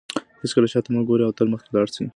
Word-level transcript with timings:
هیڅکله 0.41 0.67
شاته 0.73 0.89
مه 0.93 1.01
ګورئ 1.07 1.23
او 1.25 1.35
تل 1.37 1.47
مخکې 1.53 1.69
لاړ 1.75 1.87
شئ. 1.95 2.05